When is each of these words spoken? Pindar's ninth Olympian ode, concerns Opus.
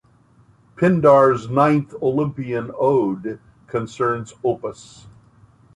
Pindar's 0.77 1.47
ninth 1.47 1.93
Olympian 2.01 2.71
ode, 2.73 3.39
concerns 3.67 4.33
Opus. 4.43 5.05